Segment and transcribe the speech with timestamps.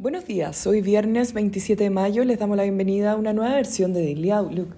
[0.00, 3.92] Buenos días, hoy viernes 27 de mayo les damos la bienvenida a una nueva versión
[3.92, 4.68] de Daily Outlook.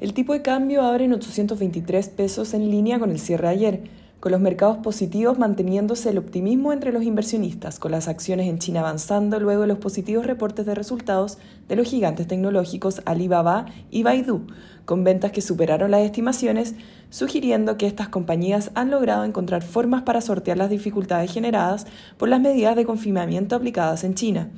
[0.00, 3.82] El tipo de cambio abre en 823 pesos en línea con el cierre ayer,
[4.20, 8.80] con los mercados positivos manteniéndose el optimismo entre los inversionistas, con las acciones en China
[8.80, 11.38] avanzando luego de los positivos reportes de resultados
[11.68, 14.46] de los gigantes tecnológicos Alibaba y Baidu,
[14.84, 16.74] con ventas que superaron las estimaciones,
[17.10, 21.86] sugiriendo que estas compañías han logrado encontrar formas para sortear las dificultades generadas
[22.16, 24.50] por las medidas de confinamiento aplicadas en China.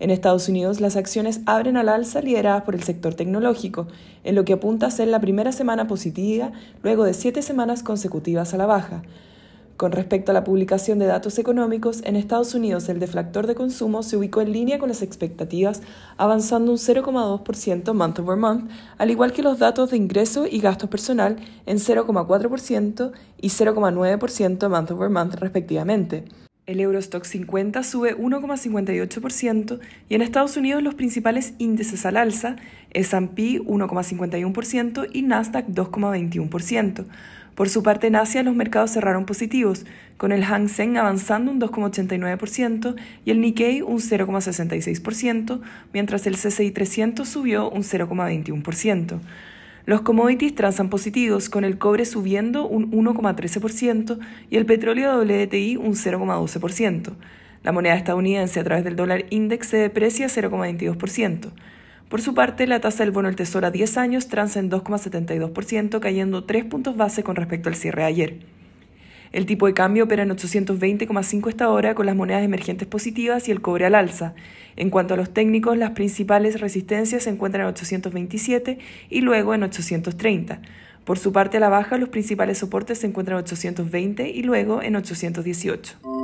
[0.00, 3.86] En Estados Unidos, las acciones abren al alza lideradas por el sector tecnológico,
[4.24, 8.54] en lo que apunta a ser la primera semana positiva luego de siete semanas consecutivas
[8.54, 9.02] a la baja.
[9.76, 14.02] Con respecto a la publicación de datos económicos, en Estados Unidos el deflactor de consumo
[14.02, 15.82] se ubicó en línea con las expectativas,
[16.16, 20.88] avanzando un 0,2% month over month, al igual que los datos de ingreso y gasto
[20.88, 21.36] personal
[21.66, 26.24] en 0,4% y 0,9% month over month respectivamente.
[26.70, 32.54] El Eurostock 50 sube 1,58% y en Estados Unidos los principales índices al alza,
[32.92, 37.06] S&P 1,51% y Nasdaq 2,21%.
[37.56, 39.84] Por su parte en Asia los mercados cerraron positivos,
[40.16, 45.60] con el Hang Seng avanzando un 2,89% y el Nikkei un 0,66%,
[45.92, 49.18] mientras el CCI 300 subió un 0,21%.
[49.90, 55.94] Los commodities transan positivos, con el cobre subiendo un 1,13% y el petróleo WTI un
[55.94, 57.14] 0,12%.
[57.64, 61.50] La moneda estadounidense a través del dólar index se deprecia 0,22%.
[62.08, 65.98] Por su parte, la tasa del bono del Tesoro a 10 años transa en 2,72%,
[65.98, 68.49] cayendo 3 puntos base con respecto al cierre de ayer.
[69.32, 73.52] El tipo de cambio opera en 820,5 esta hora con las monedas emergentes positivas y
[73.52, 74.34] el cobre al alza.
[74.76, 79.62] En cuanto a los técnicos, las principales resistencias se encuentran en 827 y luego en
[79.62, 80.60] 830.
[81.04, 84.82] Por su parte a la baja, los principales soportes se encuentran en 820 y luego
[84.82, 86.19] en 818.